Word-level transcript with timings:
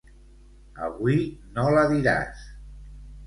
Avui 0.85 1.17
no 1.57 1.65
la 1.75 1.83
diràs. 1.93 2.41